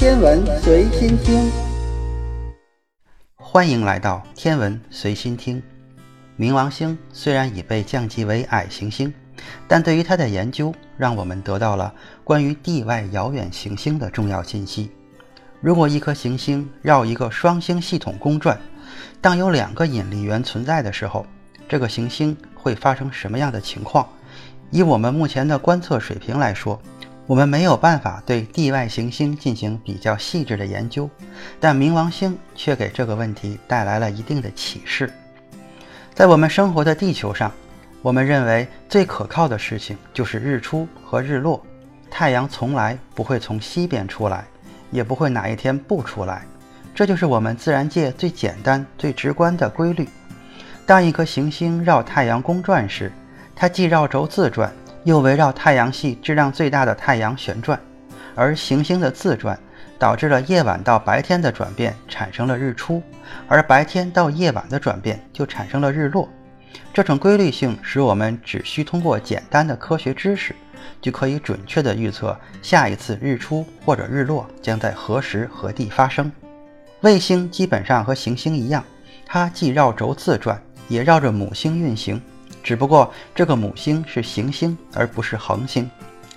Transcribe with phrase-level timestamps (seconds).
[0.00, 1.52] 天文随心听，
[3.36, 5.62] 欢迎来到天文随心听。
[6.38, 9.12] 冥王星虽然已被降级为矮行星，
[9.68, 11.94] 但对于它的研究，让我们得到了
[12.24, 14.90] 关于地外遥远行星的重要信息。
[15.60, 18.58] 如果一颗行星绕一个双星系统公转，
[19.20, 21.26] 当有两个引力源存在的时候，
[21.68, 24.08] 这个行星会发生什么样的情况？
[24.70, 26.80] 以我们目前的观测水平来说，
[27.30, 31.08] 我们没有办法对地外行星进行比较细致的研究，
[31.60, 35.08] 但冥王星却给这个问题带来了一定的启示。
[36.12, 37.52] 在我们生活的地球上，
[38.02, 41.64] 我们认为最可靠的事情就是日出和日落，
[42.10, 44.44] 太阳从来不会从西边出来。
[44.90, 46.44] 也不会哪一天不出来，
[46.92, 50.08] 这就是我们自然界最简单、最直观的规律。
[50.84, 53.12] 当一颗行星绕太阳公转时，
[53.54, 54.72] 它既绕轴自转，
[55.04, 57.78] 又围绕太阳系质量最大的太阳旋转。
[58.34, 59.58] 而行星的自转
[59.98, 63.02] 导致了夜晚到白天的转变，产生了日出；
[63.48, 66.28] 而白天到夜晚的转变就产生了日落。
[66.92, 70.54] 这种规律性使我们只需通过简单的科学知识。
[71.02, 76.30] 就可以准确地预测下一次日出或者日落将在何时何地发生。
[77.02, 78.82] 卫星基本上和行星一样，
[79.26, 82.20] 它既绕轴自转，也绕着母星运行。
[82.62, 85.90] 只不过这个母星是行星而不是恒星。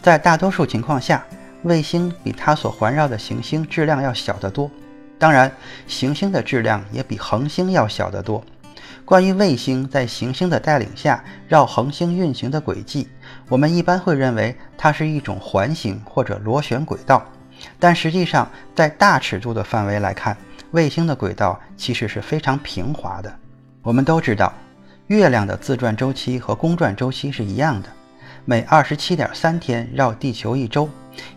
[0.00, 1.24] 在大多数情况下，
[1.62, 4.70] 卫星比它所环绕的行星质量要小得多。
[5.18, 5.50] 当然，
[5.86, 8.44] 行星的质量也比恒星要小得多。
[9.04, 13.08] 关于卫星在行星的带领下绕恒星运行的轨迹，
[13.48, 17.26] 我们一般会认为它是一种环形或者螺旋轨道，
[17.80, 20.36] 但实际上在大尺度的范围来看，
[20.72, 23.34] 卫星的轨道其实是非常平滑的。
[23.82, 24.52] 我们都知道，
[25.08, 27.88] 月亮的自转周期和公转周期是一样的，
[28.44, 30.86] 每二十七点三天绕地球一周，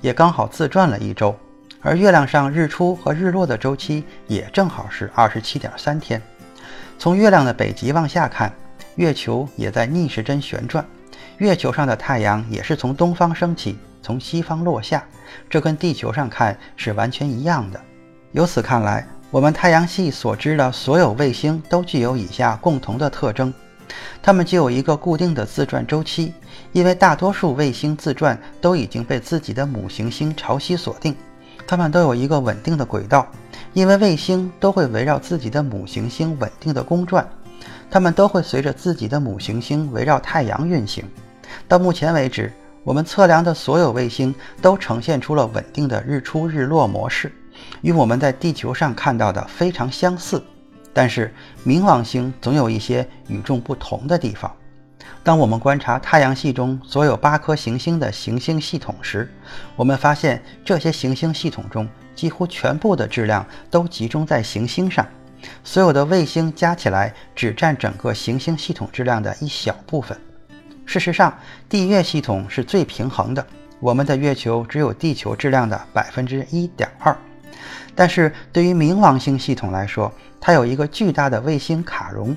[0.02, 1.34] 也刚好自转了一周。
[1.80, 6.22] 而月亮上日出和日落的周期也正好是二十七点三天。
[7.00, 8.52] 从月亮的北极往下看，
[8.96, 10.86] 月球也在逆时针旋转，
[11.38, 15.02] 月球上的太阳也是从东方升起，从西方落下，
[15.50, 17.80] 这跟地球上看是完全一样的。
[18.34, 23.54] 由此看来，我们太阳系所知的所有卫星都具有以下共同的特征：
[24.22, 26.34] 它们具有一个固定的自转周期，
[26.74, 31.14] 因为大多数卫星自转都已经被自己的母行星潮汐锁定；
[31.66, 33.26] 它们都有一个稳定的轨道。
[33.72, 37.26] 因为卫星都会围绕自己的母行星稳定的公转，
[37.90, 41.06] 它们都会随着自己的母行星围绕太阳运行。
[41.70, 42.52] 到目前为止，
[42.84, 47.32] 我们测量的所有卫星都呈现出了稳定的日出日落模式，
[47.82, 50.44] 与我们在地球上看到的非常相似。
[50.94, 51.34] 但是，
[51.66, 54.52] 冥王星总有一些与众不同的地方。
[55.24, 59.32] 当我们观察太阳系中所有八颗行星的行星系统时，
[59.76, 65.08] 我们发现这些行星系统中几乎全部的质量都集中在行星上，
[65.64, 70.20] 所有的卫星加起来只占整个行星系统质量的一小部分。
[70.86, 71.34] 事实上，
[71.70, 73.46] 地月系统是最平衡的，
[73.80, 77.16] 我们的月球只有地球质量的百分之一点二。
[77.96, 82.36] 但是对于冥王星系统来说，它有一个巨大的卫星卡戎。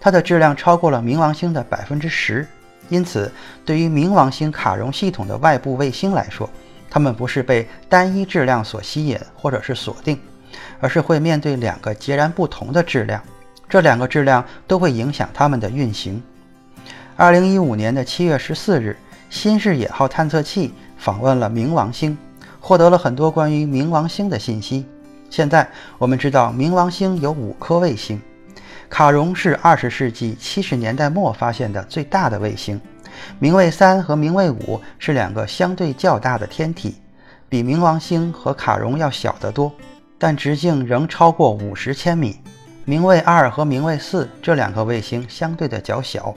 [0.00, 2.46] 它的质量超过了冥王星的百分之十，
[2.88, 3.30] 因此，
[3.64, 6.48] 对于冥王星卡戎系统的外部卫星来说，
[6.90, 10.18] 它们不是被单一质量所吸引或者是锁定，
[10.80, 13.22] 而是会面对两个截然不同的质量，
[13.68, 16.22] 这两个质量都会影响它们的运行。
[17.16, 18.96] 二零一五年的七月十四日，
[19.30, 22.16] 新视野号探测器访问了冥王星，
[22.64, 24.86] 获得了很多关于冥王星的信息。
[25.28, 28.18] 现在我们知道，冥王星有五颗卫星。
[28.88, 32.80] 卡戎是二十世纪七十年代末发现的最大的卫星，
[33.38, 36.94] 冥卫三和冥卫五是两个相对较大的天体，
[37.50, 39.70] 比冥王星和卡戎要小得多，
[40.18, 42.40] 但直径仍超过五十千米。
[42.86, 46.34] 冥卫二和冥卫四这两个卫星相对的较小。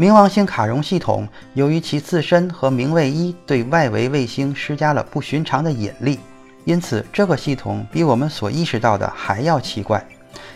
[0.00, 6.18] 冥王星卡戎系统由于其自身和冥卫一对外围卫星施加了不寻常的引力，
[6.64, 10.02] 因此这个系统比我们所意识到的还要奇怪。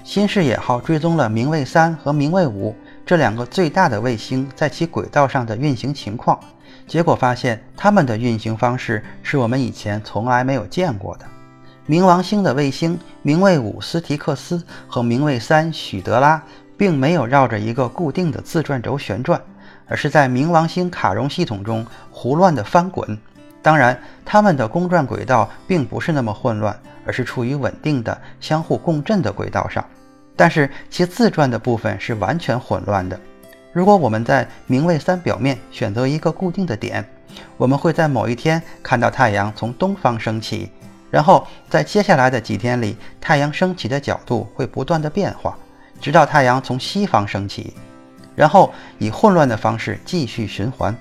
[0.03, 2.75] 新视野号追踪了冥卫三和冥卫五
[3.05, 6.41] 这两个最大的卫星在其轨道上的运行情况，
[6.87, 11.27] 结果发现它们的运行方式是我们以前从来没有见过的。
[11.87, 16.43] 冥王星的卫星冥卫五斯提克斯和冥卫三许德拉
[16.77, 19.41] 并没有绕着一个固定的自转轴旋转，
[19.87, 23.19] 而是在冥王星卡戎系统中胡乱的翻滚。
[23.63, 29.85] 当然，它们的公转轨道并不是那么混乱，而是处于稳定的、相互共振的轨道上。
[30.37, 33.19] 但是其自转的部分是完全混乱的。
[33.73, 37.05] 如果我们在冥卫三表面选择一个固定的点，
[37.57, 40.71] 我们会在某一天看到太阳从东方升起，
[41.11, 45.57] 然后在接下来的几天里，太阳升起的角度会不断的变化，
[46.05, 47.73] 直到太阳从西方升起，
[48.37, 50.95] 然后以混乱的方式继续循环。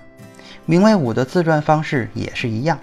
[0.66, 2.80] 名为五的自转方式也是一样，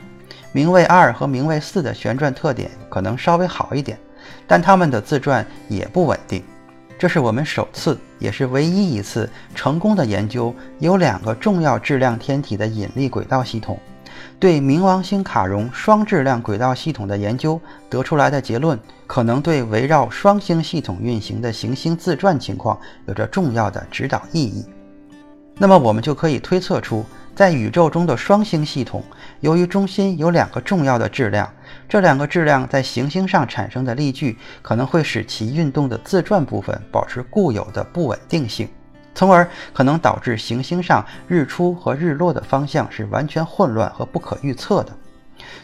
[0.52, 3.99] 名为二和名为四的旋转特点可能稍微好一点，
[4.46, 6.44] 但它们的自转也不稳定。
[6.99, 13.81] 这是我们首次，也是唯一一次成功的研究有两个重要质量天体的引力轨道系统。
[14.38, 24.64] 对冥王星卡戎双质量轨道系统的研究得出来的结论，可能对围绕双星系统运行的行星自转情况有着重要的指导意义。
[25.56, 29.05] 那么，我们就可以推测出，在宇宙中的双星系统，
[29.40, 31.52] 由于中心有两个重要的质量，
[31.87, 38.67] 这两个质量在行星上产生的力矩，可能会使其运动的自转部分保持固有的不稳定性。
[39.15, 44.93] 从而可能导致行星上日出和日落的方向是完全混乱和不可预测的，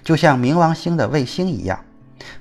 [0.03, 1.79] 就像冥王星的卫星一样。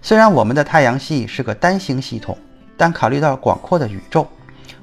[0.02, 2.38] 虽然我们的太阳系是个单星系统，
[2.75, 4.28] 但考虑到广阔的宇宙，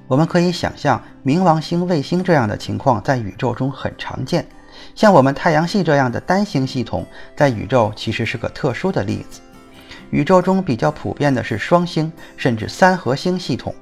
[0.06, 4.46] 我们可以想象冥王星卫星这样的情况在宇宙中很常见。
[4.94, 9.40] 像我们太阳系这样的单星系统，在宇宙其实是个特殊的例子。
[10.10, 13.74] 宇宙中比较普遍的是双星甚至三合星系统。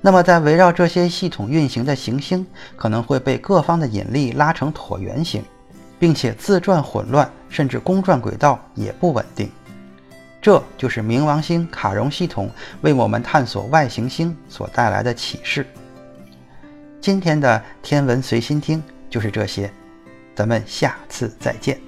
[0.00, 2.46] 那么，在围绕这些系统运行的行星，
[2.76, 5.42] 可能会被各方的引力拉成椭圆形，
[5.98, 9.50] 并且自转混乱，甚至公转轨道也不稳定。
[10.40, 12.48] 这就是冥王星卡戎系统
[12.80, 15.66] 为我们探索外行星所带来的启示。
[17.00, 19.70] 今天的天文随心听就是这些，
[20.34, 21.87] 咱们下次再见。